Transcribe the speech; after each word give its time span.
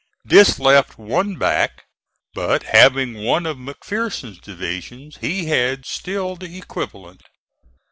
This 0.25 0.57
left 0.57 0.97
one 0.97 1.35
back, 1.35 1.83
but 2.33 2.63
having 2.63 3.23
one 3.23 3.45
of 3.45 3.57
McPherson's 3.57 4.39
divisions 4.39 5.17
he 5.17 5.45
had 5.45 5.85
still 5.85 6.35
the 6.35 6.57
equivalent. 6.57 7.21